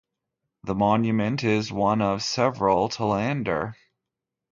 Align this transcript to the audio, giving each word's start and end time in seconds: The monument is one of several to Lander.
The 0.63 0.73
monument 0.73 1.43
is 1.43 1.71
one 1.71 2.01
of 2.01 2.23
several 2.23 2.89
to 2.89 3.05
Lander. 3.05 3.75